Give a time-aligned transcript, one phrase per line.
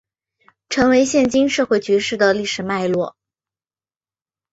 [0.67, 3.15] 成就现今社会局势的历史脉络